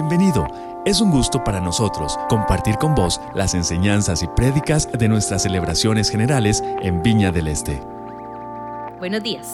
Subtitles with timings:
[0.00, 0.46] Bienvenido.
[0.86, 6.08] Es un gusto para nosotros compartir con vos las enseñanzas y prédicas de nuestras celebraciones
[6.08, 7.80] generales en Viña del Este.
[9.00, 9.52] Buenos días.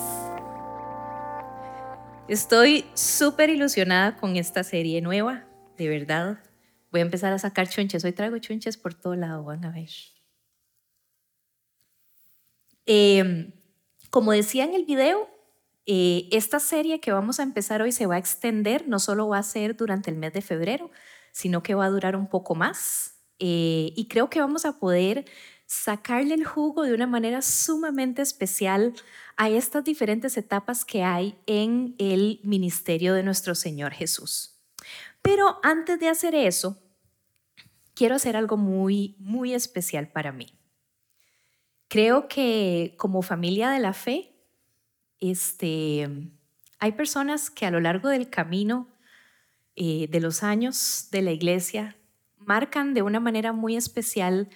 [2.28, 5.46] Estoy súper ilusionada con esta serie nueva,
[5.78, 6.40] de verdad.
[6.92, 8.04] Voy a empezar a sacar chunches.
[8.04, 9.88] Hoy traigo chunches por todo lado, van a ver.
[12.84, 13.50] Em,
[14.10, 15.26] como decía en el video,
[15.86, 19.38] eh, esta serie que vamos a empezar hoy se va a extender, no solo va
[19.38, 20.90] a ser durante el mes de febrero,
[21.32, 23.16] sino que va a durar un poco más.
[23.38, 25.24] Eh, y creo que vamos a poder
[25.66, 28.94] sacarle el jugo de una manera sumamente especial
[29.36, 34.60] a estas diferentes etapas que hay en el ministerio de nuestro Señor Jesús.
[35.22, 36.78] Pero antes de hacer eso,
[37.94, 40.58] quiero hacer algo muy, muy especial para mí.
[41.88, 44.33] Creo que como familia de la fe,
[45.20, 46.08] este,
[46.78, 48.88] hay personas que a lo largo del camino
[49.76, 51.96] eh, de los años de la iglesia
[52.38, 54.48] marcan de una manera muy especial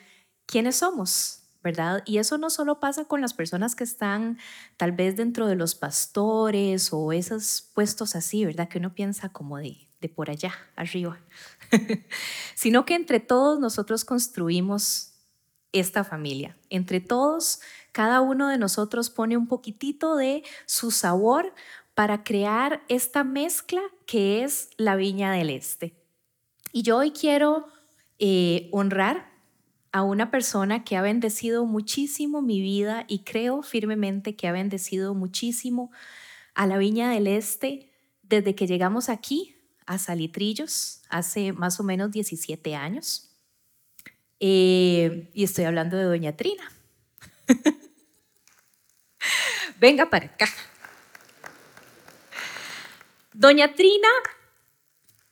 [0.47, 2.03] quiénes somos, ¿verdad?
[2.07, 4.39] Y eso no solo pasa con las personas que están
[4.77, 8.69] tal vez dentro de los pastores o esos puestos así, ¿verdad?
[8.69, 11.19] Que uno piensa como de, de por allá, arriba,
[12.55, 15.15] sino que entre todos nosotros construimos
[15.73, 16.57] esta familia.
[16.71, 17.61] Entre todos
[17.93, 21.55] cada uno de nosotros pone un poquitito de su sabor
[21.95, 25.95] para crear esta mezcla que es la viña del este.
[26.73, 27.67] Y yo hoy quiero
[28.19, 29.33] eh, honrar
[29.91, 35.15] a una persona que ha bendecido muchísimo mi vida y creo firmemente que ha bendecido
[35.15, 35.91] muchísimo
[36.55, 37.91] a la viña del este
[38.23, 43.31] desde que llegamos aquí a Salitrillos hace más o menos 17 años.
[44.41, 46.71] Eh, y estoy hablando de Doña Trina.
[49.79, 50.49] Venga para acá.
[53.33, 54.09] Doña Trina,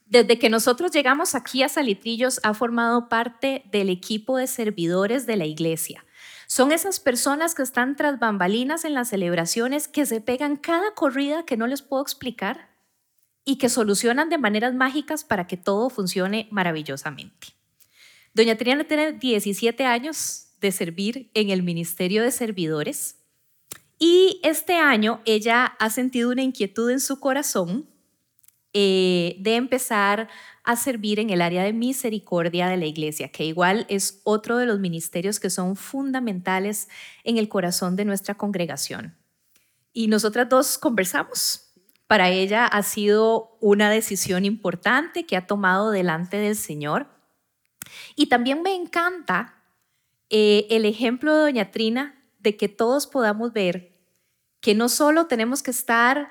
[0.04, 5.36] desde que nosotros llegamos aquí a Salitrillos, ha formado parte del equipo de servidores de
[5.36, 6.04] la iglesia.
[6.46, 11.44] Son esas personas que están tras bambalinas en las celebraciones, que se pegan cada corrida
[11.44, 12.70] que no les puedo explicar
[13.44, 17.48] y que solucionan de maneras mágicas para que todo funcione maravillosamente.
[18.32, 23.25] Doña Trina tiene 17 años de servir en el Ministerio de Servidores
[23.98, 27.88] y este año ella ha sentido una inquietud en su corazón
[28.72, 30.28] eh, de empezar
[30.62, 34.66] a servir en el área de misericordia de la iglesia, que igual es otro de
[34.66, 36.88] los ministerios que son fundamentales
[37.24, 39.16] en el corazón de nuestra congregación.
[39.94, 41.72] Y nosotras dos conversamos.
[42.06, 47.08] Para ella ha sido una decisión importante que ha tomado delante del Señor.
[48.14, 49.62] Y también me encanta
[50.28, 52.15] eh, el ejemplo de Doña Trina
[52.46, 53.92] de que todos podamos ver
[54.60, 56.28] que no solo tenemos que estar,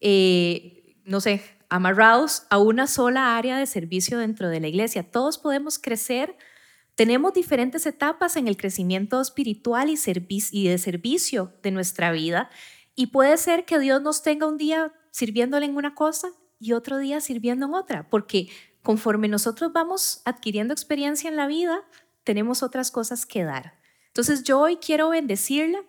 [0.00, 5.38] eh, no sé, amarrados a una sola área de servicio dentro de la iglesia, todos
[5.38, 6.36] podemos crecer.
[6.94, 9.98] Tenemos diferentes etapas en el crecimiento espiritual y,
[10.52, 12.48] y de servicio de nuestra vida
[12.94, 16.28] y puede ser que Dios nos tenga un día sirviéndole en una cosa
[16.60, 18.48] y otro día sirviendo en otra, porque
[18.84, 21.82] conforme nosotros vamos adquiriendo experiencia en la vida,
[22.22, 23.74] tenemos otras cosas que dar.
[24.16, 25.84] Entonces yo hoy quiero bendecirla,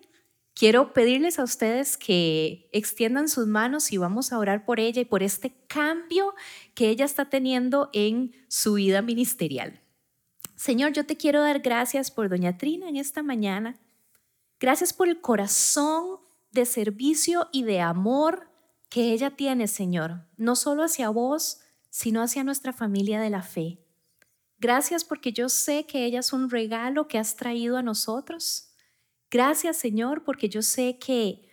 [0.54, 5.06] quiero pedirles a ustedes que extiendan sus manos y vamos a orar por ella y
[5.06, 6.36] por este cambio
[6.74, 9.80] que ella está teniendo en su vida ministerial.
[10.58, 13.80] Señor, yo te quiero dar gracias por doña Trina en esta mañana.
[14.60, 16.20] Gracias por el corazón
[16.52, 18.50] de servicio y de amor
[18.90, 23.87] que ella tiene, Señor, no solo hacia vos, sino hacia nuestra familia de la fe.
[24.60, 28.70] Gracias porque yo sé que ella es un regalo que has traído a nosotros.
[29.30, 31.48] Gracias Señor porque yo sé que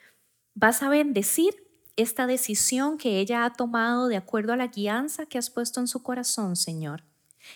[0.54, 1.54] vas a bendecir
[1.96, 5.86] esta decisión que ella ha tomado de acuerdo a la guianza que has puesto en
[5.86, 7.04] su corazón, Señor.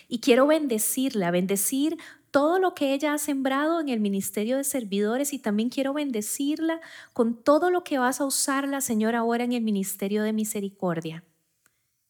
[0.07, 1.97] Y quiero bendecirla, bendecir
[2.31, 6.79] todo lo que ella ha sembrado en el ministerio de servidores y también quiero bendecirla
[7.13, 11.23] con todo lo que vas a usarla, Señor, ahora en el ministerio de misericordia.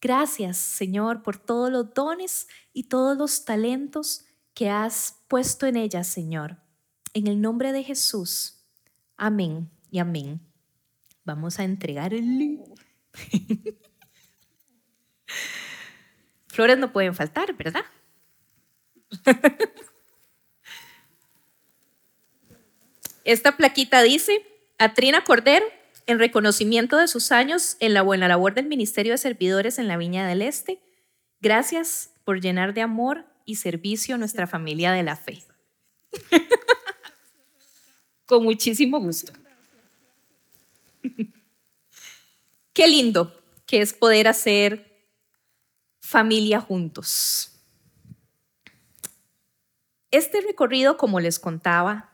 [0.02, 6.04] Gracias, Señor, por todos los dones y todos los talentos que has puesto en ella,
[6.04, 6.58] Señor.
[7.14, 8.64] En el nombre de Jesús.
[9.18, 10.40] Amén y amén.
[11.26, 12.62] Vamos a entregar el...
[16.48, 17.84] Flores no pueden faltar, ¿verdad?
[23.24, 24.46] Esta plaquita dice,
[24.78, 25.66] Atrina Cordero,
[26.10, 29.96] en reconocimiento de sus años en la buena labor del Ministerio de Servidores en la
[29.96, 30.82] Viña del Este,
[31.40, 35.44] gracias por llenar de amor y servicio a nuestra familia de la fe.
[38.26, 39.32] Con muchísimo gusto.
[42.74, 45.06] Qué lindo que es poder hacer
[46.02, 47.52] familia juntos.
[50.10, 52.10] Este recorrido, como les contaba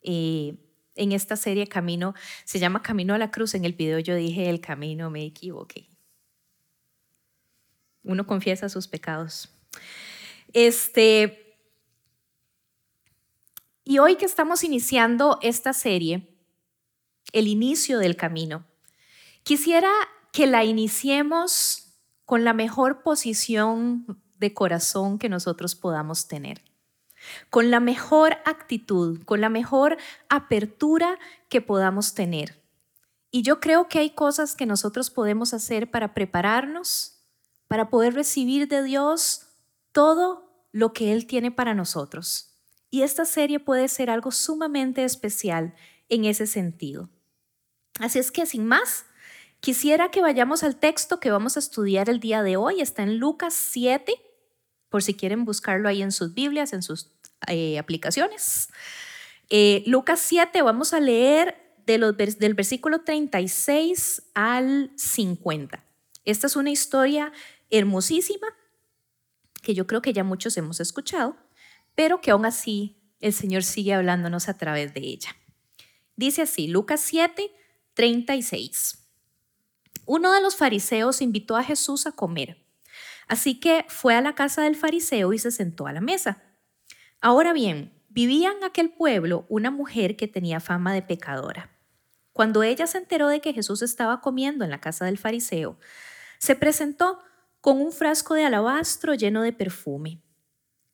[0.00, 0.56] eh,
[0.96, 2.14] en esta serie Camino,
[2.44, 3.54] se llama Camino a la Cruz.
[3.54, 5.88] En el video yo dije el camino, me equivoqué.
[8.02, 9.50] Uno confiesa sus pecados.
[10.52, 11.58] Este,
[13.84, 16.34] y hoy que estamos iniciando esta serie,
[17.32, 18.66] el inicio del camino,
[19.42, 19.90] quisiera
[20.32, 21.94] que la iniciemos
[22.24, 26.65] con la mejor posición de corazón que nosotros podamos tener
[27.50, 29.96] con la mejor actitud, con la mejor
[30.28, 31.18] apertura
[31.48, 32.62] que podamos tener.
[33.30, 37.18] Y yo creo que hay cosas que nosotros podemos hacer para prepararnos,
[37.68, 39.48] para poder recibir de Dios
[39.92, 42.52] todo lo que Él tiene para nosotros.
[42.90, 45.74] Y esta serie puede ser algo sumamente especial
[46.08, 47.10] en ese sentido.
[48.00, 49.06] Así es que sin más,
[49.60, 52.80] quisiera que vayamos al texto que vamos a estudiar el día de hoy.
[52.80, 54.14] Está en Lucas 7,
[54.88, 57.10] por si quieren buscarlo ahí en sus Biblias, en sus
[57.48, 58.68] eh, aplicaciones.
[59.48, 61.56] Eh, Lucas 7, vamos a leer
[61.86, 65.84] de los, del versículo 36 al 50.
[66.24, 67.32] Esta es una historia
[67.70, 68.48] hermosísima
[69.62, 71.36] que yo creo que ya muchos hemos escuchado,
[71.94, 75.34] pero que aún así el Señor sigue hablándonos a través de ella.
[76.14, 77.52] Dice así, Lucas 7,
[77.94, 79.06] 36.
[80.04, 82.64] Uno de los fariseos invitó a Jesús a comer,
[83.26, 86.42] así que fue a la casa del fariseo y se sentó a la mesa.
[87.20, 91.70] Ahora bien, vivía en aquel pueblo una mujer que tenía fama de pecadora.
[92.32, 95.78] Cuando ella se enteró de que Jesús estaba comiendo en la casa del fariseo,
[96.38, 97.18] se presentó
[97.60, 100.22] con un frasco de alabastro lleno de perfume.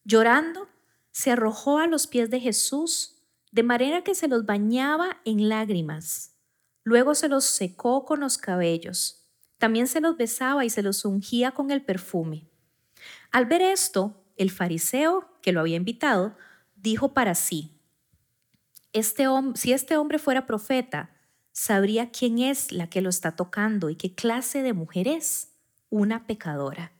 [0.05, 0.69] Llorando,
[1.11, 6.37] se arrojó a los pies de Jesús, de manera que se los bañaba en lágrimas.
[6.85, 9.29] Luego se los secó con los cabellos.
[9.59, 12.49] También se los besaba y se los ungía con el perfume.
[13.31, 16.37] Al ver esto, el fariseo que lo había invitado
[16.77, 17.79] dijo para sí,
[18.93, 21.11] este si este hombre fuera profeta,
[21.53, 25.53] sabría quién es la que lo está tocando y qué clase de mujer es,
[25.91, 26.93] una pecadora.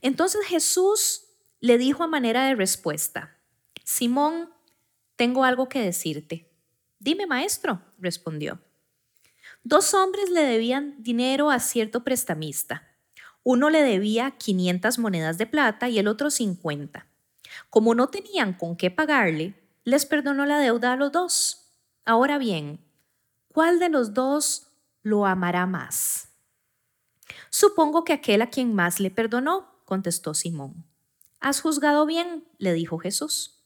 [0.00, 1.26] Entonces Jesús
[1.60, 3.36] le dijo a manera de respuesta,
[3.84, 4.50] Simón,
[5.16, 6.50] tengo algo que decirte.
[6.98, 8.60] Dime, maestro, respondió.
[9.62, 12.89] Dos hombres le debían dinero a cierto prestamista.
[13.42, 17.06] Uno le debía 500 monedas de plata y el otro 50.
[17.70, 19.54] Como no tenían con qué pagarle,
[19.84, 21.72] les perdonó la deuda a los dos.
[22.04, 22.80] Ahora bien,
[23.48, 24.68] ¿cuál de los dos
[25.02, 26.28] lo amará más?
[27.48, 30.84] Supongo que aquel a quien más le perdonó, contestó Simón.
[31.40, 33.62] Has juzgado bien, le dijo Jesús.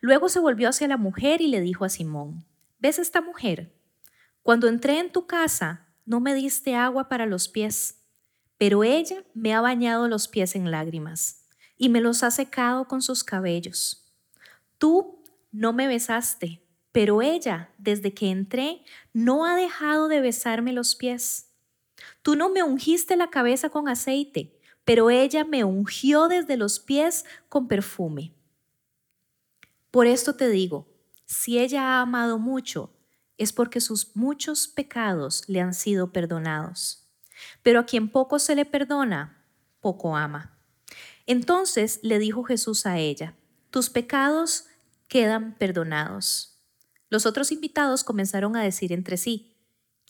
[0.00, 2.44] Luego se volvió hacia la mujer y le dijo a Simón,
[2.78, 3.72] ¿ves esta mujer?
[4.42, 8.05] Cuando entré en tu casa, no me diste agua para los pies
[8.58, 13.02] pero ella me ha bañado los pies en lágrimas y me los ha secado con
[13.02, 14.10] sus cabellos.
[14.78, 15.22] Tú
[15.52, 16.62] no me besaste,
[16.92, 18.82] pero ella, desde que entré,
[19.12, 21.50] no ha dejado de besarme los pies.
[22.22, 27.24] Tú no me ungiste la cabeza con aceite, pero ella me ungió desde los pies
[27.48, 28.32] con perfume.
[29.90, 30.88] Por esto te digo,
[31.26, 32.94] si ella ha amado mucho,
[33.36, 37.05] es porque sus muchos pecados le han sido perdonados
[37.62, 39.44] pero a quien poco se le perdona,
[39.80, 40.58] poco ama.
[41.26, 43.34] Entonces le dijo Jesús a ella,
[43.70, 44.66] tus pecados
[45.08, 46.60] quedan perdonados.
[47.08, 49.56] Los otros invitados comenzaron a decir entre sí,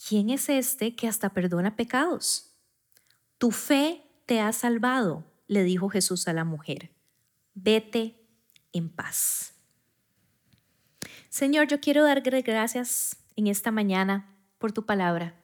[0.07, 2.55] ¿quién es este que hasta perdona pecados?
[3.37, 6.91] Tu fe te ha salvado, le dijo Jesús a la mujer.
[7.53, 8.27] Vete
[8.73, 9.53] en paz.
[11.29, 15.35] Señor, yo quiero dar gracias en esta mañana por tu palabra.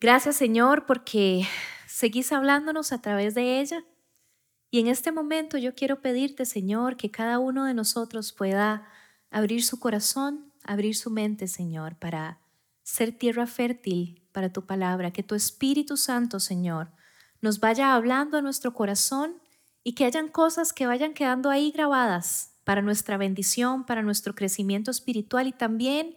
[0.00, 1.44] Gracias Señor porque
[1.86, 3.84] seguís hablándonos a través de ella.
[4.70, 8.86] Y en este momento yo quiero pedirte, Señor, que cada uno de nosotros pueda
[9.30, 12.40] abrir su corazón, abrir su mente, Señor, para
[12.84, 16.92] ser tierra fértil para tu palabra, que tu Espíritu Santo, Señor,
[17.40, 19.42] nos vaya hablando a nuestro corazón
[19.82, 24.90] y que hayan cosas que vayan quedando ahí grabadas para nuestra bendición, para nuestro crecimiento
[24.90, 26.14] espiritual y también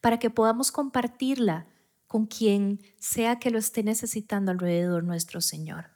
[0.00, 1.66] para que podamos compartirla
[2.14, 5.90] con quien sea que lo esté necesitando alrededor nuestro Señor.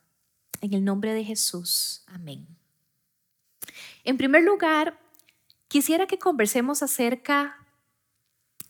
[0.61, 2.03] En el nombre de Jesús.
[2.09, 2.59] Amén.
[4.03, 4.99] En primer lugar,
[5.69, 7.65] quisiera que conversemos acerca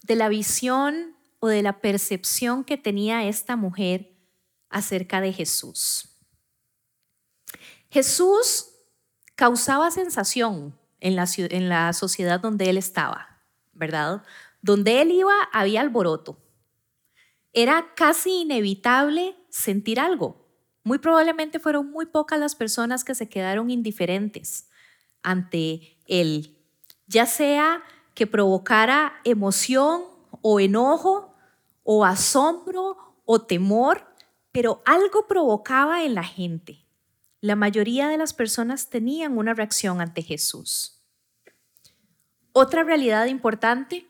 [0.03, 4.13] de la visión o de la percepción que tenía esta mujer
[4.69, 6.11] acerca de Jesús.
[7.91, 8.75] Jesús
[9.37, 13.41] causaba sensación en la, en la sociedad donde él estaba,
[13.73, 14.23] ¿verdad?
[14.61, 16.45] Donde él iba había alboroto
[17.63, 20.47] era casi inevitable sentir algo.
[20.85, 24.71] Muy probablemente fueron muy pocas las personas que se quedaron indiferentes
[25.25, 26.57] ante él,
[27.09, 27.83] ya sea
[28.15, 30.05] que provocara emoción
[30.41, 31.35] o enojo
[31.83, 34.07] o asombro o temor,
[34.53, 36.87] pero algo provocaba en la gente.
[37.41, 41.03] La mayoría de las personas tenían una reacción ante Jesús.
[42.53, 44.07] Otra realidad importante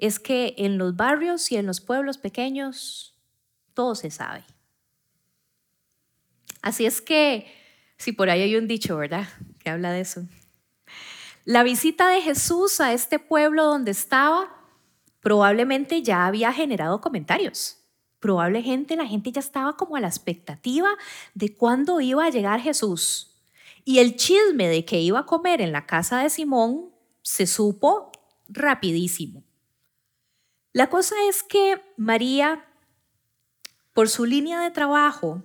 [0.00, 3.14] es que en los barrios y en los pueblos pequeños
[3.74, 4.44] todo se sabe.
[6.62, 7.46] Así es que,
[7.96, 9.28] si por ahí hay un dicho, ¿verdad?
[9.58, 10.26] Que habla de eso.
[11.44, 14.54] La visita de Jesús a este pueblo donde estaba
[15.20, 17.78] probablemente ya había generado comentarios.
[18.18, 20.90] Probablemente la gente ya estaba como a la expectativa
[21.34, 23.38] de cuándo iba a llegar Jesús.
[23.84, 26.90] Y el chisme de que iba a comer en la casa de Simón
[27.22, 28.12] se supo
[28.48, 29.42] rapidísimo.
[30.72, 32.64] La cosa es que María,
[33.92, 35.42] por su línea de trabajo,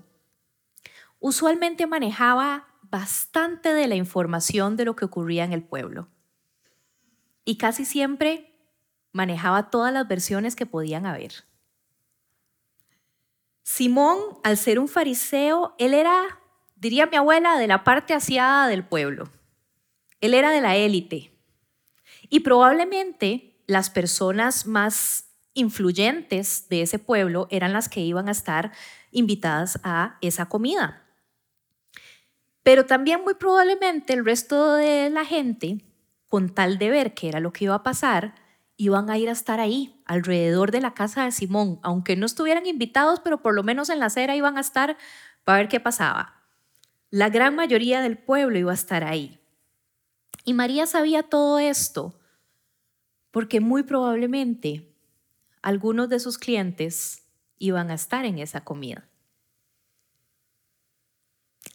[1.19, 6.07] usualmente manejaba bastante de la información de lo que ocurría en el pueblo.
[7.43, 8.55] Y casi siempre
[9.11, 11.45] manejaba todas las versiones que podían haber.
[13.63, 16.39] Simón, al ser un fariseo, él era,
[16.75, 19.27] diría mi abuela, de la parte asiada del pueblo.
[20.21, 21.31] Él era de la élite.
[22.29, 28.71] Y probablemente las personas más influyentes de ese pueblo eran las que iban a estar
[29.11, 31.03] invitadas a esa comida.
[32.61, 35.85] Pero también muy probablemente el resto de la gente,
[36.27, 38.35] con tal de ver qué era lo que iba a pasar,
[38.77, 42.65] iban a ir a estar ahí, alrededor de la casa de Simón, aunque no estuvieran
[42.65, 44.97] invitados, pero por lo menos en la acera iban a estar
[45.43, 46.43] para ver qué pasaba.
[47.09, 49.39] La gran mayoría del pueblo iba a estar ahí.
[50.43, 52.19] Y María sabía todo esto
[53.35, 54.95] porque muy probablemente
[55.61, 57.27] algunos de sus clientes
[57.57, 59.09] iban a estar en esa comida.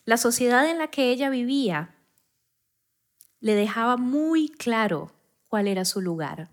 [0.07, 1.95] La sociedad en la que ella vivía
[3.41, 5.13] le dejaba muy claro
[5.49, 6.49] cuál era su lugar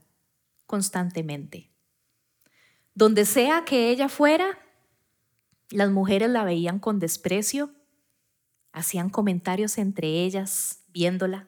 [0.66, 1.72] constantemente.
[2.94, 4.60] Donde sea que ella fuera,
[5.70, 7.72] las mujeres la veían con desprecio,
[8.74, 11.48] hacían comentarios entre ellas viéndola,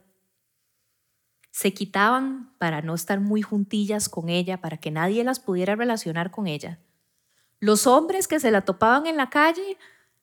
[1.59, 6.31] se quitaban para no estar muy juntillas con ella, para que nadie las pudiera relacionar
[6.31, 6.79] con ella.
[7.59, 9.77] Los hombres que se la topaban en la calle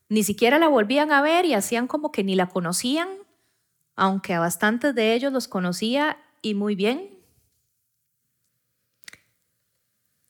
[0.08, 3.10] ni siquiera la volvían a ver y hacían como que ni la conocían,
[3.96, 7.18] aunque a bastantes de ellos los conocía y muy bien.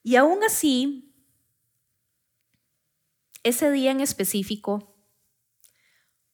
[0.03, 1.15] Y aún así,
[3.45, 4.97] ese día en específico,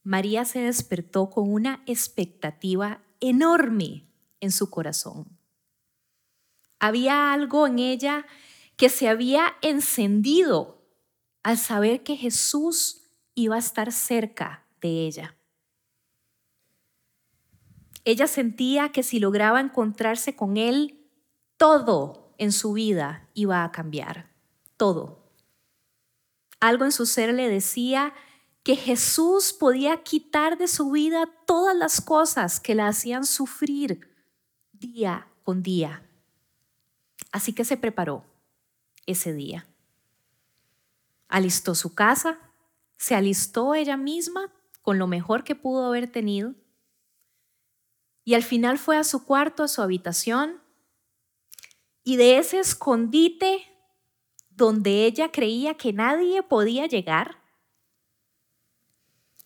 [0.02, 4.06] María se despertó con una expectativa enorme
[4.42, 5.38] en su corazón.
[6.78, 8.26] Había algo en ella
[8.76, 10.82] que se había encendido
[11.42, 13.02] al saber que Jesús
[13.34, 15.36] iba a estar cerca de ella.
[18.04, 21.08] Ella sentía que si lograba encontrarse con él,
[21.56, 24.28] todo en su vida iba a cambiar,
[24.76, 25.22] todo.
[26.58, 28.12] Algo en su ser le decía
[28.64, 34.11] que Jesús podía quitar de su vida todas las cosas que la hacían sufrir
[34.82, 36.02] día con día.
[37.30, 38.24] Así que se preparó
[39.06, 39.66] ese día.
[41.28, 42.38] Alistó su casa,
[42.98, 46.54] se alistó ella misma con lo mejor que pudo haber tenido
[48.24, 50.60] y al final fue a su cuarto, a su habitación,
[52.04, 53.64] y de ese escondite
[54.50, 57.38] donde ella creía que nadie podía llegar,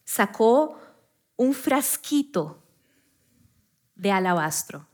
[0.04, 0.78] sacó
[1.36, 2.62] un frasquito
[3.94, 4.86] de alabastro.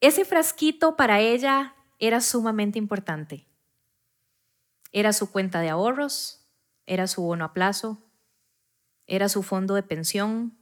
[0.00, 3.46] Ese frasquito para ella era sumamente importante.
[4.92, 6.46] Era su cuenta de ahorros,
[6.86, 7.98] era su bono a plazo,
[9.06, 10.56] era su fondo de pensión,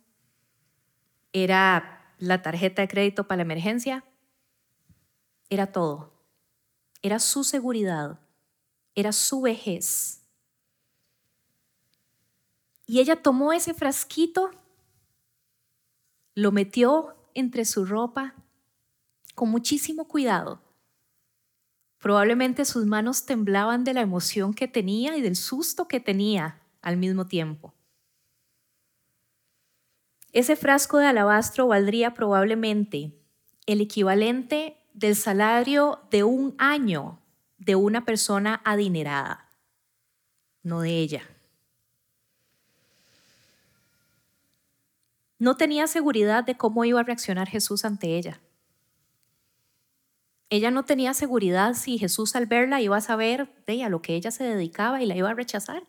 [1.32, 4.04] era la tarjeta de crédito para la emergencia
[5.54, 6.12] era todo.
[7.02, 8.18] Era su seguridad,
[8.94, 10.22] era su vejez.
[12.86, 14.50] Y ella tomó ese frasquito,
[16.34, 18.34] lo metió entre su ropa
[19.34, 20.60] con muchísimo cuidado.
[21.98, 26.96] Probablemente sus manos temblaban de la emoción que tenía y del susto que tenía al
[26.96, 27.72] mismo tiempo.
[30.32, 33.14] Ese frasco de alabastro valdría probablemente
[33.66, 37.20] el equivalente del salario de un año
[37.58, 39.48] de una persona adinerada,
[40.62, 41.22] no de ella.
[45.38, 48.40] No tenía seguridad de cómo iba a reaccionar Jesús ante ella.
[50.54, 54.14] Ella no tenía seguridad si Jesús al verla iba a saber de ella lo que
[54.14, 55.82] ella se dedicaba y la iba a rechazar.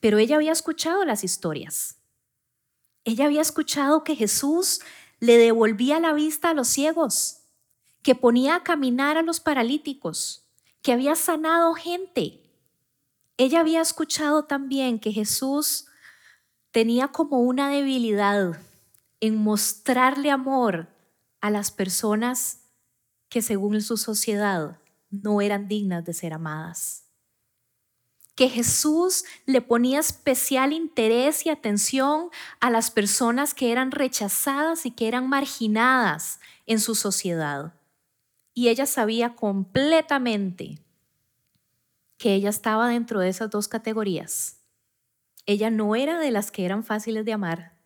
[0.00, 1.98] pero ella había escuchado las historias.
[3.04, 4.80] Ella había escuchado que Jesús
[5.20, 7.42] le devolvía la vista a los ciegos,
[8.02, 10.48] que ponía a caminar a los paralíticos,
[10.80, 12.40] que había sanado gente.
[13.36, 15.84] Ella había escuchado también que Jesús
[16.70, 18.58] tenía como una debilidad
[19.20, 20.96] en mostrarle amor
[21.40, 22.60] a las personas
[23.28, 24.78] que según su sociedad
[25.10, 27.04] no eran dignas de ser amadas.
[28.34, 32.30] Que Jesús le ponía especial interés y atención
[32.60, 37.74] a las personas que eran rechazadas y que eran marginadas en su sociedad.
[38.54, 40.78] Y ella sabía completamente
[42.16, 44.60] que ella estaba dentro de esas dos categorías.
[45.46, 47.78] Ella no era de las que eran fáciles de amar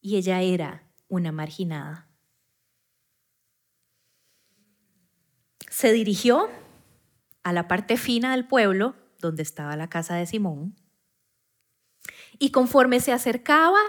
[0.00, 2.07] y ella era una marginada.
[5.70, 6.48] Se dirigió
[7.42, 10.76] a la parte fina del pueblo, donde estaba la casa de Simón,
[12.38, 13.80] y conforme se acercaba,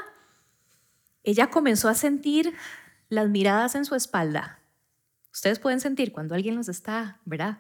[1.24, 2.54] ella comenzó a sentir
[3.10, 4.60] las miradas en su espalda.
[5.32, 7.60] Ustedes pueden sentir cuando alguien los está, ¿verdad?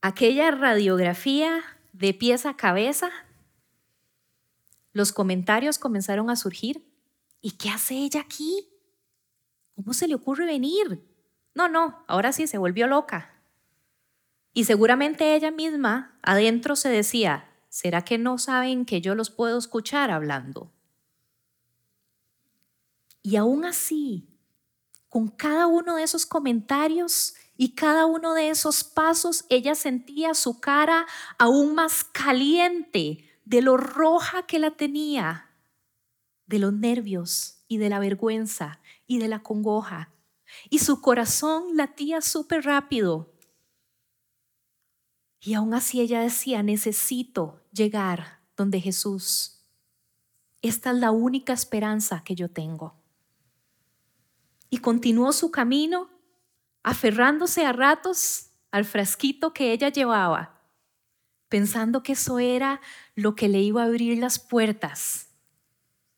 [0.00, 1.62] Aquella radiografía
[1.92, 3.10] de pies a cabeza,
[4.92, 6.84] los comentarios comenzaron a surgir.
[7.40, 8.68] ¿Y qué hace ella aquí?
[9.74, 11.07] ¿Cómo se le ocurre venir?
[11.58, 13.32] No, no, ahora sí se volvió loca.
[14.52, 19.58] Y seguramente ella misma adentro se decía, ¿será que no saben que yo los puedo
[19.58, 20.70] escuchar hablando?
[23.24, 24.28] Y aún así,
[25.08, 30.60] con cada uno de esos comentarios y cada uno de esos pasos, ella sentía su
[30.60, 31.06] cara
[31.38, 35.50] aún más caliente de lo roja que la tenía,
[36.46, 40.12] de los nervios y de la vergüenza y de la congoja
[40.70, 43.32] y su corazón latía súper rápido.
[45.40, 49.64] Y aún así ella decía, necesito llegar donde Jesús.
[50.62, 52.96] Esta es la única esperanza que yo tengo.
[54.70, 56.10] Y continuó su camino,
[56.82, 60.60] aferrándose a ratos al frasquito que ella llevaba,
[61.48, 62.80] pensando que eso era
[63.14, 65.28] lo que le iba a abrir las puertas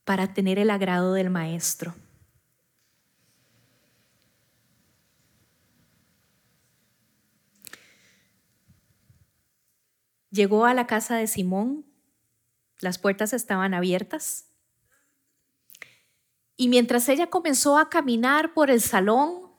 [0.05, 1.95] para tener el agrado del Maestro.
[10.31, 11.85] Llegó a la casa de Simón,
[12.79, 14.47] las puertas estaban abiertas.
[16.57, 19.51] Y mientras ella comenzó a caminar por el salón,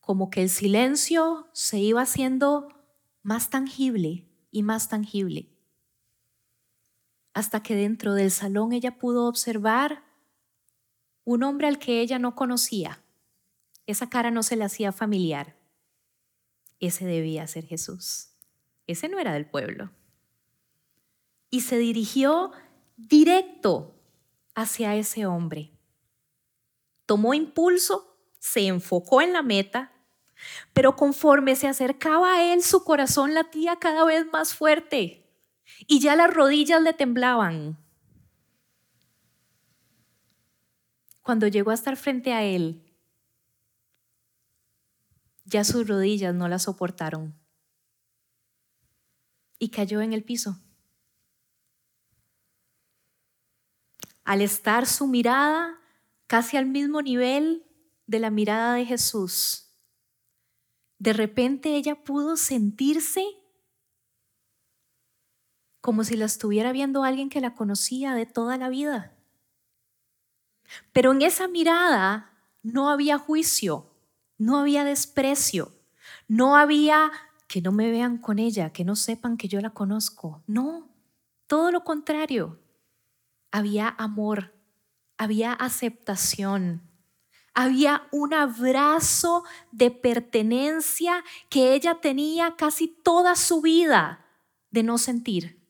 [0.00, 2.68] como que el silencio se iba haciendo
[3.22, 5.50] más tangible y más tangible.
[7.32, 10.04] Hasta que dentro del salón ella pudo observar
[11.24, 13.02] un hombre al que ella no conocía.
[13.86, 15.56] Esa cara no se le hacía familiar.
[16.80, 18.33] Ese debía ser Jesús.
[18.86, 19.90] Ese no era del pueblo.
[21.50, 22.52] Y se dirigió
[22.96, 23.94] directo
[24.54, 25.72] hacia ese hombre.
[27.06, 29.92] Tomó impulso, se enfocó en la meta,
[30.72, 35.30] pero conforme se acercaba a él, su corazón latía cada vez más fuerte
[35.86, 37.78] y ya las rodillas le temblaban.
[41.22, 42.82] Cuando llegó a estar frente a él,
[45.44, 47.43] ya sus rodillas no la soportaron
[49.64, 50.60] y cayó en el piso.
[54.22, 55.80] Al estar su mirada
[56.26, 57.64] casi al mismo nivel
[58.06, 59.70] de la mirada de Jesús,
[60.98, 63.24] de repente ella pudo sentirse
[65.80, 69.16] como si la estuviera viendo alguien que la conocía de toda la vida.
[70.92, 73.90] Pero en esa mirada no había juicio,
[74.36, 75.72] no había desprecio,
[76.28, 77.12] no había
[77.54, 80.42] que no me vean con ella, que no sepan que yo la conozco.
[80.48, 80.92] No,
[81.46, 82.58] todo lo contrario.
[83.52, 84.60] Había amor,
[85.16, 86.82] había aceptación,
[87.54, 94.26] había un abrazo de pertenencia que ella tenía casi toda su vida
[94.72, 95.64] de no sentir.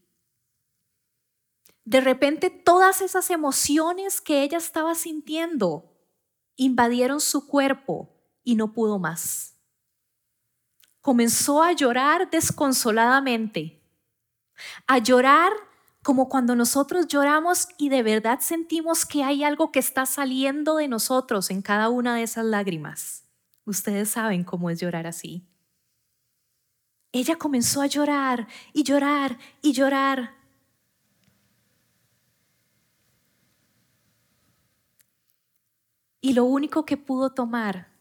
[1.85, 5.92] De repente todas esas emociones que ella estaba sintiendo
[6.57, 8.09] invadieron su cuerpo
[8.42, 9.54] y no pudo más
[11.05, 13.79] comenzó a llorar desconsoladamente,
[14.87, 15.53] a llorar
[16.03, 20.88] como cuando nosotros lloramos y de verdad sentimos que hay algo que está saliendo de
[20.88, 23.23] nosotros en cada una de esas lágrimas.
[23.67, 25.47] Ustedes saben cómo es llorar así.
[27.12, 30.33] Ella comenzó a llorar y llorar y llorar.
[36.23, 37.93] Y lo único que pudo tomar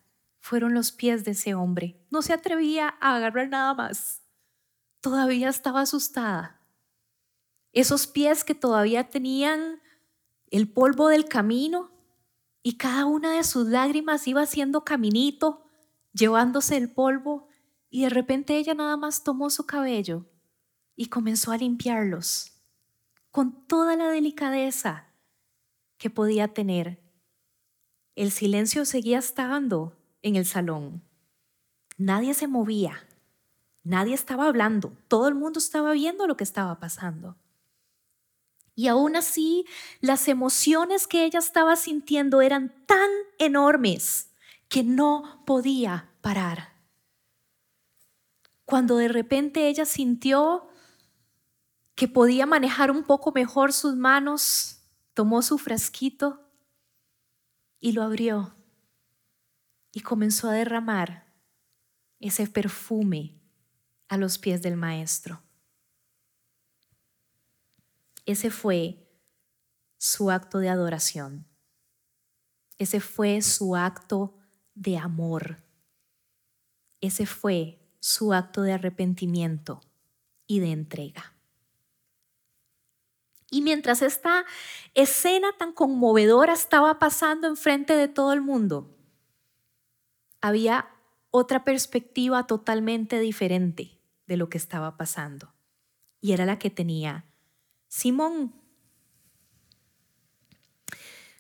[0.43, 1.97] fueron los pies de ese hombre.
[2.11, 4.23] No se atrevía a agarrar nada más.
[4.99, 6.59] Todavía estaba asustada.
[7.71, 9.81] esos pies que todavía tenían
[10.51, 11.91] el polvo del camino
[12.61, 15.65] y cada una de sus lágrimas iba haciendo caminito,
[16.11, 17.47] llevándose el polvo
[17.89, 20.25] y de repente ella nada más tomó su cabello
[20.97, 22.51] y comenzó a limpiarlos
[23.31, 25.07] con toda la delicadeza
[25.97, 27.01] que podía tener.
[28.15, 31.03] El silencio seguía estando en el salón.
[31.97, 33.07] Nadie se movía,
[33.83, 37.37] nadie estaba hablando, todo el mundo estaba viendo lo que estaba pasando.
[38.75, 39.65] Y aún así,
[40.01, 44.31] las emociones que ella estaba sintiendo eran tan enormes
[44.67, 46.73] que no podía parar.
[48.65, 50.67] Cuando de repente ella sintió
[51.93, 54.79] que podía manejar un poco mejor sus manos,
[55.13, 56.49] tomó su frasquito
[57.79, 58.55] y lo abrió
[59.93, 61.31] y comenzó a derramar
[62.19, 63.39] ese perfume
[64.09, 65.41] a los pies del maestro.
[68.25, 69.07] Ese fue
[69.97, 71.47] su acto de adoración.
[72.77, 74.35] Ese fue su acto
[74.73, 75.63] de amor.
[76.99, 79.81] Ese fue su acto de arrepentimiento
[80.47, 81.33] y de entrega.
[83.51, 84.45] Y mientras esta
[84.95, 88.92] escena tan conmovedora estaba pasando enfrente de todo el mundo,
[90.43, 90.89] había
[91.31, 95.53] otra perspectiva totalmente diferente de lo que estaba pasando.
[96.19, 97.25] Y era la que tenía
[97.87, 98.53] Simón.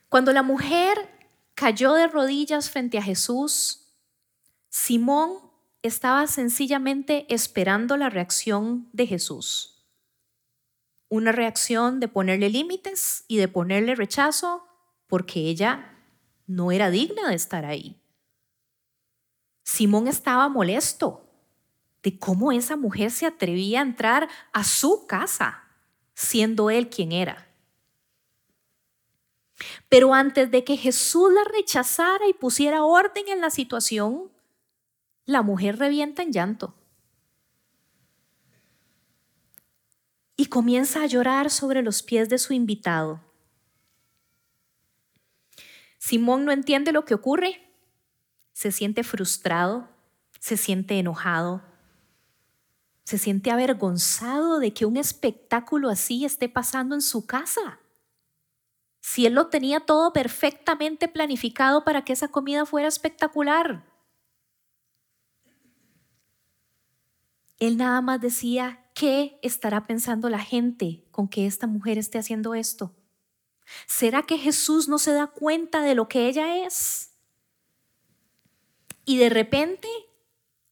[0.07, 0.97] Cuando la mujer
[1.53, 3.93] cayó de rodillas frente a Jesús,
[4.69, 9.85] Simón estaba sencillamente esperando la reacción de Jesús.
[11.09, 14.65] Una reacción de ponerle límites y de ponerle rechazo
[15.07, 15.93] porque ella
[16.47, 17.99] no era digna de estar ahí.
[19.63, 21.25] Simón estaba molesto
[22.03, 25.63] de cómo esa mujer se atrevía a entrar a su casa
[26.13, 27.49] siendo él quien era.
[29.89, 34.31] Pero antes de que Jesús la rechazara y pusiera orden en la situación,
[35.25, 36.75] la mujer revienta en llanto.
[40.35, 43.21] Y comienza a llorar sobre los pies de su invitado.
[45.99, 47.72] Simón no entiende lo que ocurre.
[48.53, 49.89] Se siente frustrado,
[50.39, 51.61] se siente enojado,
[53.03, 57.79] se siente avergonzado de que un espectáculo así esté pasando en su casa.
[59.01, 63.83] Si él lo tenía todo perfectamente planificado para que esa comida fuera espectacular.
[67.59, 72.53] Él nada más decía, ¿qué estará pensando la gente con que esta mujer esté haciendo
[72.55, 72.93] esto?
[73.87, 77.12] ¿Será que Jesús no se da cuenta de lo que ella es?
[79.05, 79.87] Y de repente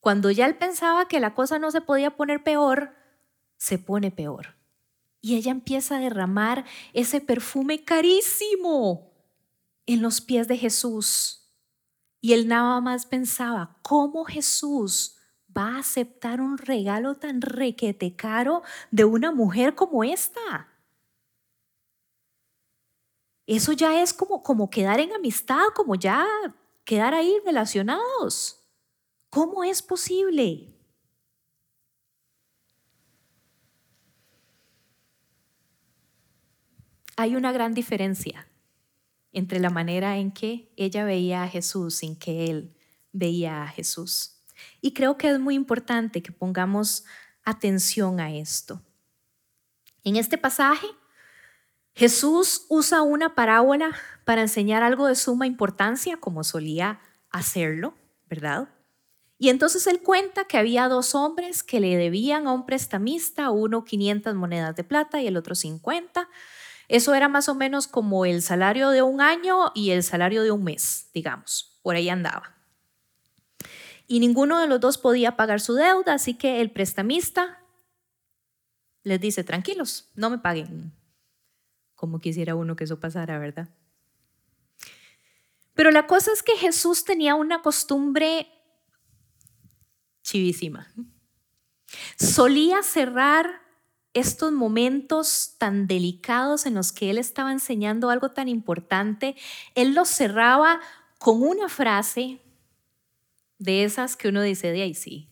[0.01, 2.95] cuando ya él pensaba que la cosa no se podía poner peor,
[3.57, 4.55] se pone peor.
[5.21, 9.13] Y ella empieza a derramar ese perfume carísimo
[9.85, 11.53] en los pies de Jesús.
[12.19, 15.17] Y él nada más pensaba, ¿cómo Jesús
[15.55, 20.67] va a aceptar un regalo tan requete caro de una mujer como esta?
[23.45, 26.25] Eso ya es como, como quedar en amistad, como ya
[26.83, 28.59] quedar ahí relacionados.
[29.29, 30.75] ¿Cómo es posible?
[37.15, 38.47] Hay una gran diferencia
[39.31, 42.75] entre la manera en que ella veía a Jesús en que él
[43.11, 44.41] veía a Jesús.
[44.81, 47.05] Y creo que es muy importante que pongamos
[47.43, 48.81] atención a esto.
[50.03, 50.87] En este pasaje,
[51.93, 53.91] Jesús usa una parábola
[54.25, 56.99] para enseñar algo de suma importancia, como solía
[57.29, 57.93] hacerlo,
[58.29, 58.69] ¿verdad?
[59.37, 63.83] Y entonces él cuenta que había dos hombres que le debían a un prestamista, uno
[63.83, 66.29] 500 monedas de plata y el otro 50.
[66.87, 70.51] Eso era más o menos como el salario de un año y el salario de
[70.51, 71.79] un mes, digamos.
[71.81, 72.55] Por ahí andaba.
[74.05, 77.65] Y ninguno de los dos podía pagar su deuda, así que el prestamista
[79.03, 80.93] les dice, tranquilos, no me paguen.
[82.01, 83.69] Como quisiera uno que eso pasara, ¿verdad?
[85.75, 88.47] Pero la cosa es que Jesús tenía una costumbre
[90.23, 90.91] chivísima.
[92.17, 93.61] Solía cerrar
[94.15, 99.35] estos momentos tan delicados en los que él estaba enseñando algo tan importante,
[99.75, 100.81] él los cerraba
[101.19, 102.41] con una frase
[103.59, 105.29] de esas que uno dice de ahí sí.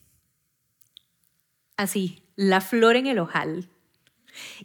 [1.78, 3.72] Así, la flor en el ojal.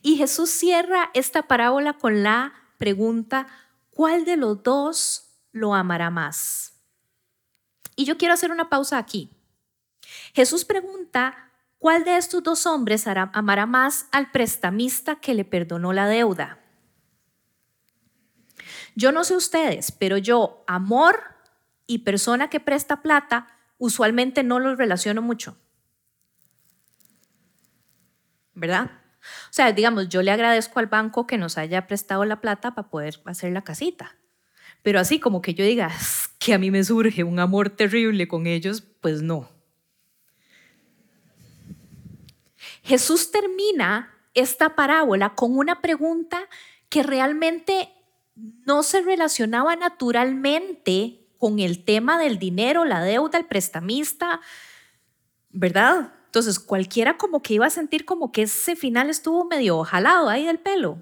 [0.02, 3.46] Y Jesús cierra esta parábola con la pregunta,
[3.90, 6.74] ¿cuál de los dos lo amará más?
[7.96, 9.30] Y yo quiero hacer una pausa aquí.
[10.34, 16.08] Jesús pregunta, ¿cuál de estos dos hombres amará más al prestamista que le perdonó la
[16.08, 16.60] deuda?
[18.96, 21.20] Yo no sé ustedes, pero yo, amor
[21.86, 25.56] y persona que presta plata, usualmente no los relaciono mucho.
[28.54, 29.03] ¿Verdad?
[29.50, 32.88] O sea, digamos, yo le agradezco al banco que nos haya prestado la plata para
[32.88, 34.16] poder hacer la casita.
[34.82, 35.90] Pero así como que yo diga
[36.38, 39.48] que a mí me surge un amor terrible con ellos, pues no.
[42.82, 46.48] Jesús termina esta parábola con una pregunta
[46.90, 47.90] que realmente
[48.34, 54.40] no se relacionaba naturalmente con el tema del dinero, la deuda, el prestamista,
[55.50, 56.12] ¿verdad?
[56.34, 60.44] Entonces cualquiera como que iba a sentir como que ese final estuvo medio jalado ahí
[60.44, 61.00] del pelo.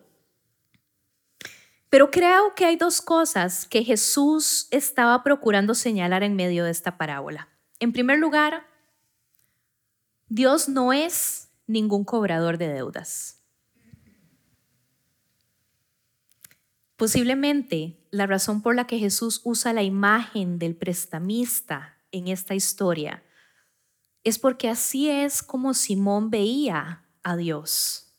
[1.89, 6.99] Pero creo que hay dos cosas que Jesús estaba procurando señalar en medio de esta
[6.99, 7.49] parábola.
[7.81, 8.67] En primer lugar,
[10.29, 13.43] Dios no es ningún cobrador de deudas.
[16.99, 23.23] Posiblemente la razón por la que Jesús usa la imagen del prestamista en esta historia
[24.25, 28.15] es porque así es como Simón veía a Dios,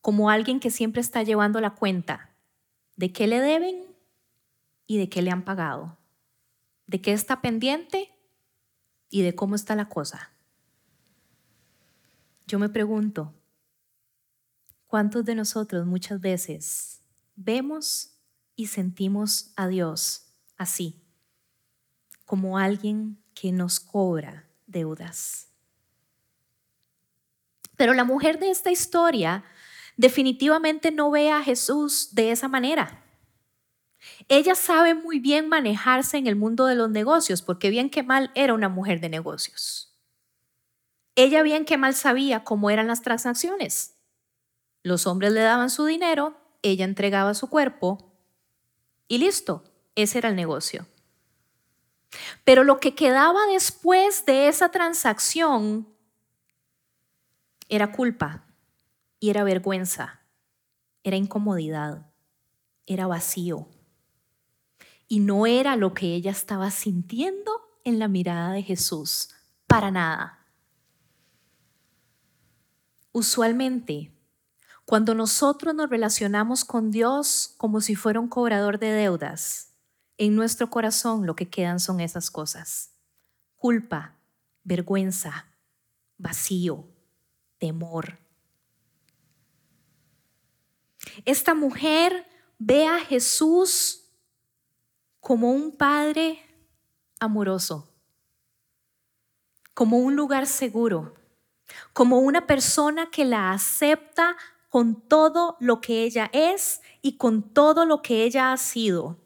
[0.00, 2.34] como alguien que siempre está llevando la cuenta
[2.96, 3.86] de qué le deben
[4.86, 5.98] y de qué le han pagado,
[6.86, 8.12] de qué está pendiente
[9.10, 10.30] y de cómo está la cosa.
[12.46, 13.34] Yo me pregunto,
[14.86, 17.02] ¿cuántos de nosotros muchas veces
[17.34, 18.12] vemos
[18.54, 21.02] y sentimos a Dios así,
[22.24, 25.48] como alguien que nos cobra deudas.
[27.76, 29.44] Pero la mujer de esta historia
[29.96, 33.02] definitivamente no ve a Jesús de esa manera.
[34.28, 38.30] Ella sabe muy bien manejarse en el mundo de los negocios, porque bien que mal
[38.34, 39.98] era una mujer de negocios.
[41.16, 43.96] Ella bien que mal sabía cómo eran las transacciones.
[44.82, 48.12] Los hombres le daban su dinero ella entregaba su cuerpo
[49.08, 50.86] y listo, ese era el negocio.
[52.44, 55.88] Pero lo que quedaba después de esa transacción
[57.68, 58.44] era culpa
[59.18, 60.20] y era vergüenza,
[61.02, 62.06] era incomodidad,
[62.86, 63.68] era vacío.
[65.08, 67.52] Y no era lo que ella estaba sintiendo
[67.84, 69.30] en la mirada de Jesús,
[69.66, 70.46] para nada.
[73.12, 74.12] Usualmente
[74.86, 79.74] cuando nosotros nos relacionamos con Dios como si fuera un cobrador de deudas,
[80.18, 82.92] en nuestro corazón lo que quedan son esas cosas.
[83.56, 84.16] Culpa,
[84.64, 85.46] vergüenza,
[86.18, 86.84] vacío,
[87.58, 88.18] temor.
[91.24, 92.26] Esta mujer
[92.58, 94.04] ve a Jesús
[95.20, 96.40] como un padre
[97.20, 97.88] amoroso,
[99.74, 101.14] como un lugar seguro,
[101.92, 104.36] como una persona que la acepta
[104.68, 109.25] con todo lo que ella es y con todo lo que ella ha sido.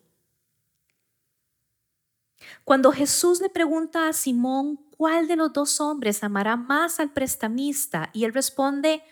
[2.70, 8.10] Cuando Jesús le pregunta a Simón cuál de los dos hombres amará más al prestamista
[8.12, 9.02] y él responde,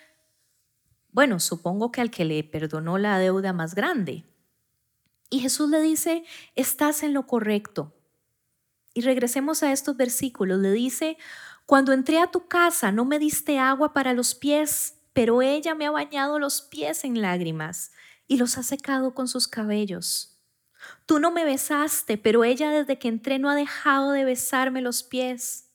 [1.11, 4.25] bueno, supongo que al que le perdonó la deuda más grande.
[5.29, 6.23] Y Jesús le dice,
[6.55, 7.97] estás en lo correcto.
[8.95, 10.61] Y regresemos a estos versículos.
[10.61, 11.19] Le dice,
[11.67, 15.87] cuando entré a tu casa no me diste agua para los pies pero ella me
[15.87, 17.91] ha bañado los pies en lágrimas
[18.29, 20.38] y los ha secado con sus cabellos.
[21.07, 25.03] Tú no me besaste, pero ella desde que entré no ha dejado de besarme los
[25.03, 25.71] pies.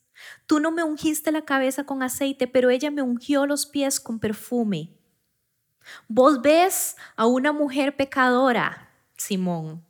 [0.45, 4.19] Tú no me ungiste la cabeza con aceite, pero ella me ungió los pies con
[4.19, 4.91] perfume.
[6.07, 9.83] Vos ves a una mujer pecadora, Simón.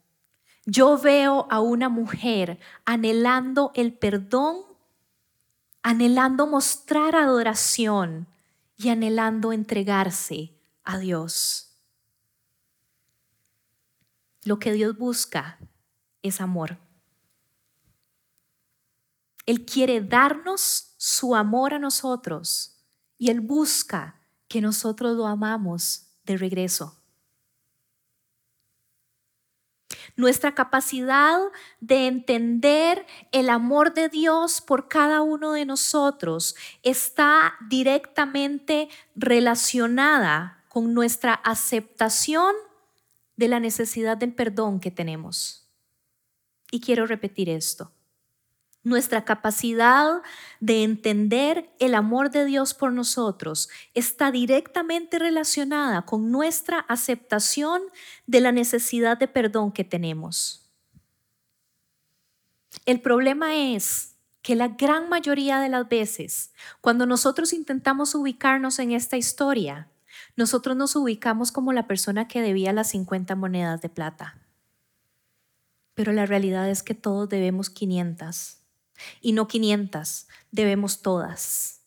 [0.66, 4.62] Yo veo a una mujer anhelando el perdón,
[5.82, 8.28] anhelando mostrar adoración
[8.78, 11.73] y anhelando entregarse a Dios.
[14.46, 15.60] Lo que Dios busca
[16.22, 16.78] es amor.
[19.46, 22.78] Él quiere darnos su amor a nosotros
[23.18, 27.00] y Él busca que nosotros lo amamos de regreso.
[30.16, 31.40] Nuestra capacidad
[31.80, 40.94] de entender el amor de Dios por cada uno de nosotros está directamente relacionada con
[40.94, 42.54] nuestra aceptación
[43.36, 45.68] de la necesidad del perdón que tenemos.
[46.72, 47.92] Y quiero repetir esto.
[48.84, 50.22] Nuestra capacidad
[50.60, 57.82] de entender el amor de Dios por nosotros está directamente relacionada con nuestra aceptación
[58.28, 60.70] de la necesidad de perdón que tenemos.
[62.86, 68.92] El problema es que la gran mayoría de las veces, cuando nosotros intentamos ubicarnos en
[68.92, 69.88] esta historia,
[70.36, 74.40] nosotros nos ubicamos como la persona que debía las 50 monedas de plata.
[75.94, 78.58] Pero la realidad es que todos debemos 500.
[79.22, 81.82] Y no 500, debemos todas.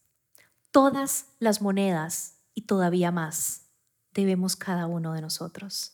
[0.71, 3.67] Todas las monedas y todavía más
[4.13, 5.93] debemos cada uno de nosotros.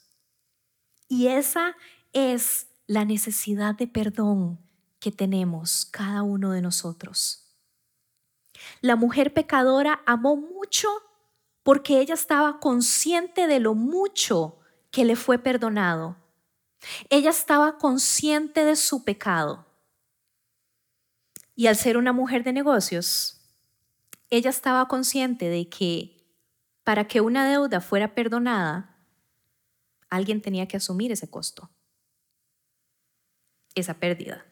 [1.08, 1.76] Y esa
[2.12, 4.58] es la necesidad de perdón
[4.98, 7.42] que tenemos cada uno de nosotros.
[8.80, 10.88] La mujer pecadora amó mucho
[11.62, 14.58] porque ella estaba consciente de lo mucho
[14.90, 16.16] que le fue perdonado.
[17.08, 19.66] Ella estaba consciente de su pecado.
[21.54, 23.40] Y al ser una mujer de negocios,
[24.30, 26.22] ella estaba consciente de que
[26.84, 28.96] para que una deuda fuera perdonada,
[30.10, 31.70] alguien tenía que asumir ese costo,
[33.74, 34.44] esa pérdida.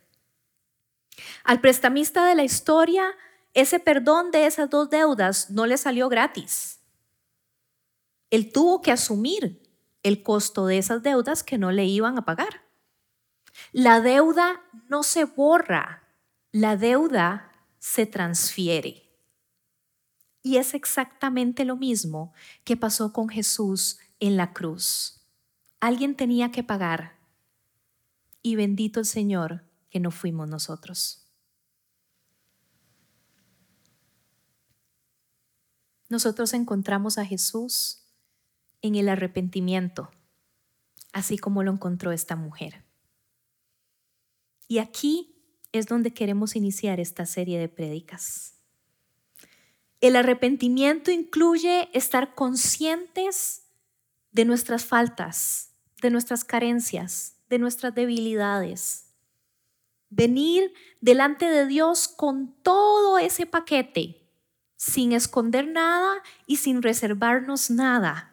[1.44, 3.04] Al prestamista de la historia,
[3.52, 6.79] ese perdón de esas dos deudas no le salió gratis.
[8.30, 9.62] Él tuvo que asumir
[10.02, 12.64] el costo de esas deudas que no le iban a pagar.
[13.72, 16.08] La deuda no se borra,
[16.52, 19.10] la deuda se transfiere.
[20.42, 22.32] Y es exactamente lo mismo
[22.64, 25.20] que pasó con Jesús en la cruz.
[25.80, 27.18] Alguien tenía que pagar.
[28.42, 31.20] Y bendito el Señor que no fuimos nosotros.
[36.10, 37.99] nosotros encontramos a Jesús
[38.82, 40.10] en el arrepentimiento,
[41.12, 42.84] así como lo encontró esta mujer.
[44.68, 45.34] Y aquí
[45.72, 48.54] es donde queremos iniciar esta serie de prédicas.
[50.00, 53.66] El arrepentimiento incluye estar conscientes
[54.32, 59.06] de nuestras faltas, de nuestras carencias, de nuestras debilidades.
[60.08, 64.20] Venir delante de Dios con todo ese paquete
[64.76, 68.29] sin esconder nada y sin reservarnos nada.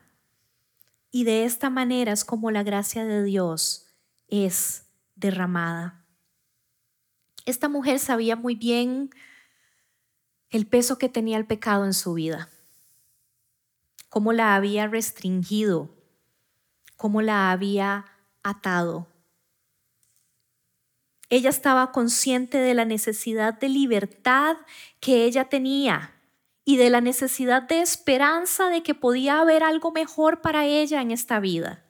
[1.17, 3.88] Y de esta manera es como la gracia de Dios
[4.27, 6.06] es derramada.
[7.43, 9.10] Esta mujer sabía muy bien
[10.51, 12.51] el peso que tenía el pecado en su vida,
[14.10, 15.89] cómo la había restringido,
[16.97, 18.06] cómo la había
[18.43, 19.08] atado.
[21.32, 24.56] Ella estaba consciente de la necesidad de libertad
[24.99, 26.16] que ella tenía
[26.69, 31.12] y de la necesidad de esperanza de que podía haber algo mejor para ella en
[31.12, 31.86] esta vida.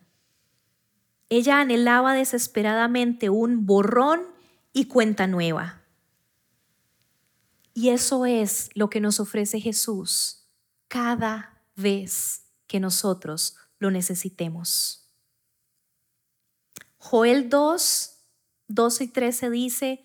[1.30, 4.22] Ella anhelaba desesperadamente un borrón
[4.74, 5.82] y cuenta nueva.
[7.74, 10.48] Y eso es lo que nos ofrece Jesús
[10.88, 15.10] cada vez que nosotros lo necesitemos.
[17.00, 18.16] Joel 2,
[18.68, 20.04] 12 y 13 dice,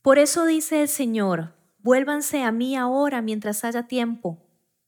[0.00, 4.38] por eso dice el Señor, Vuélvanse a mí ahora mientras haya tiempo.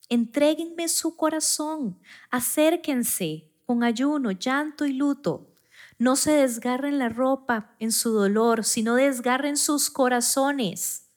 [0.08, 1.98] Entréguenme su corazón.
[2.30, 5.48] Acérquense con ayuno, llanto y luto.
[5.98, 11.08] No se desgarren la ropa en su dolor, sino desgarren sus corazones.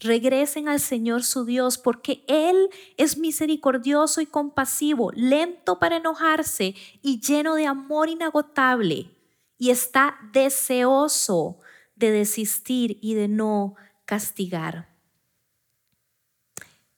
[0.00, 7.20] Regresen al Señor su Dios, porque Él es misericordioso y compasivo, lento para enojarse y
[7.20, 9.10] lleno de amor inagotable,
[9.56, 11.60] y está deseoso
[11.94, 14.93] de desistir y de no castigar.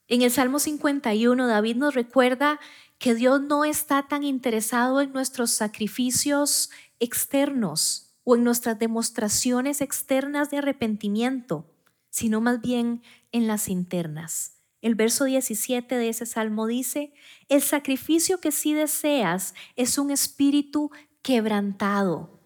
[0.09, 2.61] En el Salmo 51, David nos recuerda
[2.99, 10.51] que Dios no está tan interesado en nuestros sacrificios externos o en nuestras demostraciones externas
[10.51, 11.67] de arrepentimiento,
[12.09, 14.53] sino más bien en las internas.
[14.81, 17.13] El verso 17 de ese salmo dice,
[17.49, 20.93] el sacrificio que sí deseas es un espíritu
[21.23, 22.41] quebrantado.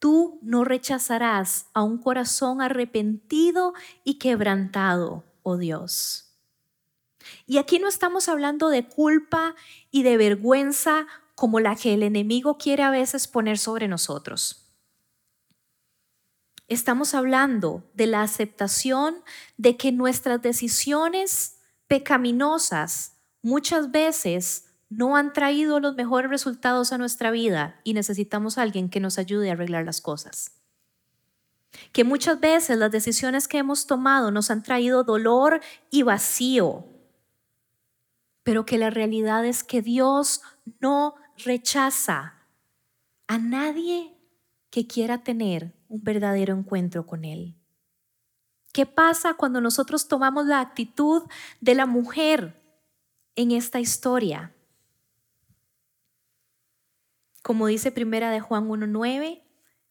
[0.00, 6.23] Tú no rechazarás a un corazón arrepentido y quebrantado, oh Dios.
[7.46, 9.54] Y aquí no estamos hablando de culpa
[9.90, 14.64] y de vergüenza como la que el enemigo quiere a veces poner sobre nosotros.
[16.68, 19.16] Estamos hablando de la aceptación
[19.58, 27.30] de que nuestras decisiones pecaminosas muchas veces no han traído los mejores resultados a nuestra
[27.30, 30.52] vida y necesitamos alguien que nos ayude a arreglar las cosas.
[31.92, 36.93] Que muchas veces las decisiones que hemos tomado nos han traído dolor y vacío
[38.44, 40.42] pero que la realidad es que Dios
[40.80, 42.34] no rechaza
[43.26, 44.14] a nadie
[44.70, 47.56] que quiera tener un verdadero encuentro con Él.
[48.72, 51.22] ¿Qué pasa cuando nosotros tomamos la actitud
[51.60, 52.60] de la mujer
[53.34, 54.52] en esta historia?
[57.42, 59.42] Como dice primera de Juan 1.9,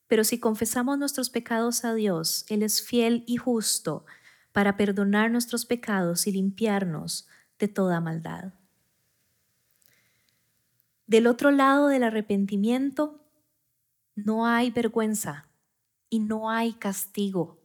[0.08, 4.06] pero si confesamos nuestros pecados a Dios, Él es fiel y justo
[4.52, 7.28] para perdonar nuestros pecados y limpiarnos
[7.64, 8.52] de toda maldad.
[11.08, 13.24] Del otro lado del arrepentimiento
[14.16, 15.48] no hay vergüenza
[16.10, 17.62] y no hay castigo.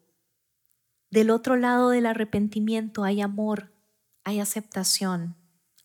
[1.10, 3.72] Del otro lado del arrepentimiento hay amor,
[4.22, 5.34] hay aceptación,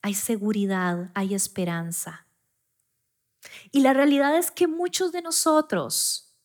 [0.03, 2.27] hay seguridad, hay esperanza.
[3.71, 6.37] Y la realidad es que muchos de nosotros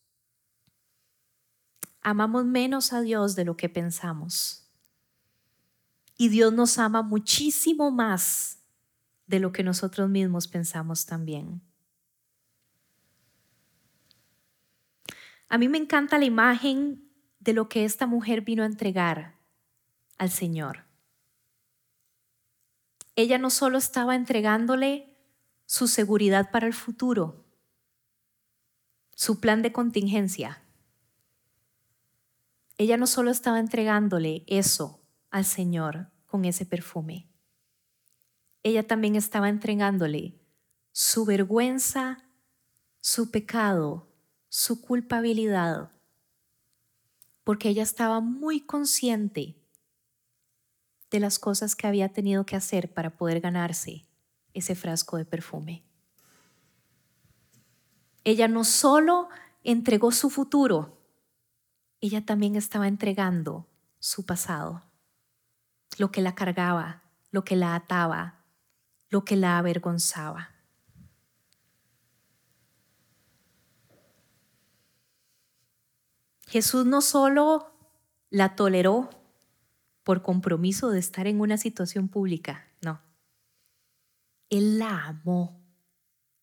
[2.01, 4.68] amamos menos a Dios de lo que pensamos.
[6.21, 8.59] Y Dios nos ama muchísimo más
[9.29, 11.63] de lo que nosotros mismos pensamos también.
[15.49, 17.09] A mí me encanta la imagen
[17.39, 19.39] de lo que esta mujer vino a entregar
[20.19, 20.87] al Señor.
[23.15, 25.17] Ella no solo estaba entregándole
[25.67, 27.45] su seguridad para el futuro,
[29.15, 30.63] su plan de contingencia.
[32.77, 34.98] Ella no solo estaba entregándole eso
[35.31, 37.29] al Señor con ese perfume,
[38.63, 40.39] ella también estaba entregándole
[40.93, 42.25] su vergüenza,
[43.01, 44.09] su pecado,
[44.49, 45.93] su culpabilidad,
[47.45, 49.57] porque ella estaba muy consciente
[51.11, 54.07] de las cosas que había tenido que hacer para poder ganarse
[54.53, 55.85] ese frasco de perfume.
[58.25, 59.29] Ella no solo
[59.65, 60.99] entregó su futuro,
[62.01, 63.67] ella también estaba entregando
[63.99, 64.88] su pasado,
[65.97, 68.45] lo que la cargaba, lo que la ataba,
[69.09, 70.51] lo que la avergonzaba.
[76.47, 77.73] Jesús no solo
[78.31, 79.11] la toleró
[80.03, 83.03] por compromiso de estar en una situación pública, no.
[84.49, 85.61] Él la amó,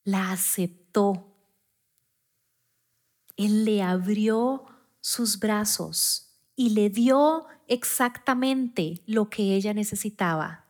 [0.04, 1.36] la aceptó.
[3.36, 4.64] Él le abrió
[5.00, 6.25] sus brazos
[6.56, 10.64] y le dio exactamente lo que ella necesitaba,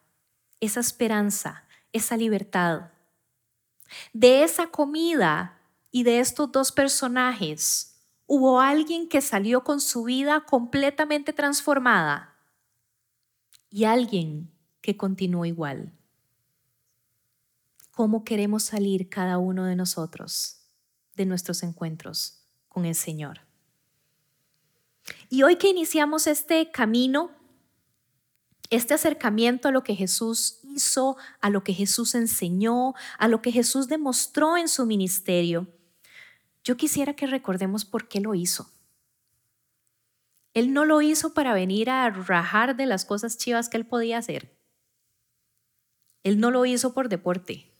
[0.60, 2.90] esa esperanza, esa libertad.
[4.12, 5.58] De esa comida
[5.90, 12.36] y de estos dos personajes, hubo alguien que salió con su vida completamente transformada
[13.70, 15.92] y alguien que continuó igual
[17.96, 20.60] cómo queremos salir cada uno de nosotros
[21.14, 23.45] de nuestros encuentros con el Señor.
[25.28, 27.30] Y hoy que iniciamos este camino,
[28.70, 33.52] este acercamiento a lo que Jesús hizo, a lo que Jesús enseñó, a lo que
[33.52, 35.68] Jesús demostró en su ministerio,
[36.64, 38.70] yo quisiera que recordemos por qué lo hizo.
[40.54, 44.18] Él no lo hizo para venir a rajar de las cosas chivas que él podía
[44.18, 44.56] hacer.
[46.24, 47.72] Él no lo hizo por deporte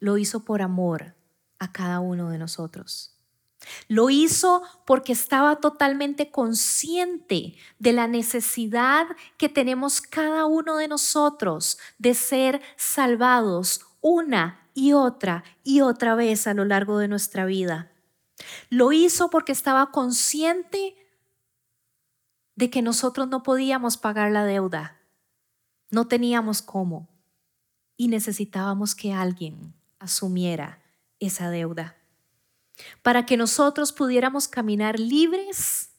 [0.00, 1.14] lo hizo por amor
[1.58, 3.17] a cada uno de nosotros.
[3.88, 9.06] Lo hizo porque estaba totalmente consciente de la necesidad
[9.36, 16.46] que tenemos cada uno de nosotros de ser salvados una y otra y otra vez
[16.46, 17.90] a lo largo de nuestra vida.
[18.70, 20.94] Lo hizo porque estaba consciente
[22.54, 25.00] de que nosotros no podíamos pagar la deuda,
[25.90, 27.08] no teníamos cómo.
[27.96, 30.80] Y necesitábamos que alguien asumiera
[31.18, 31.96] esa deuda,
[33.02, 35.90] para que nosotros pudiéramos caminar libres,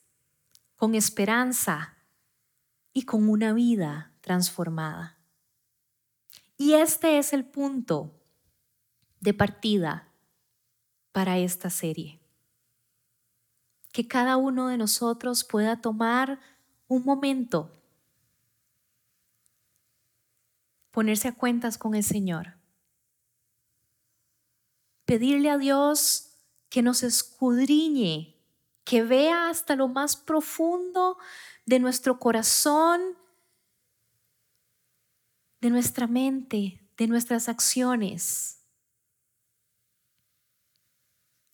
[0.76, 1.98] con esperanza
[2.94, 5.18] y con una vida transformada.
[6.58, 8.14] Y este es el punto
[9.20, 10.08] de partida
[11.12, 12.20] para esta serie.
[13.92, 16.40] Que cada uno de nosotros pueda tomar
[16.88, 17.72] un momento,
[20.92, 22.60] ponerse a cuentas con el Señor
[25.10, 26.29] pedirle a Dios
[26.70, 28.36] que nos escudriñe,
[28.84, 31.18] que vea hasta lo más profundo
[31.66, 33.18] de nuestro corazón,
[35.62, 38.60] de nuestra mente, de nuestras acciones,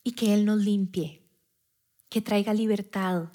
[0.04, 1.28] y que Él nos limpie,
[2.10, 3.32] que traiga libertad,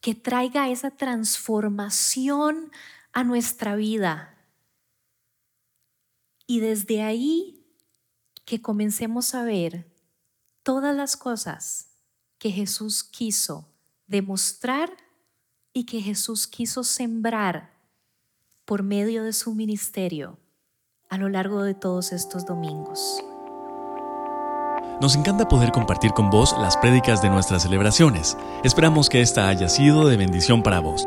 [0.00, 2.70] que traiga esa transformación
[3.12, 4.38] a nuestra vida.
[6.46, 7.66] Y desde ahí
[8.44, 9.95] que comencemos a ver
[10.66, 11.90] todas las cosas
[12.38, 13.68] que Jesús quiso
[14.08, 14.90] demostrar
[15.72, 17.70] y que Jesús quiso sembrar
[18.64, 20.40] por medio de su ministerio
[21.08, 23.22] a lo largo de todos estos domingos.
[25.00, 28.36] Nos encanta poder compartir con vos las prédicas de nuestras celebraciones.
[28.64, 31.06] Esperamos que esta haya sido de bendición para vos.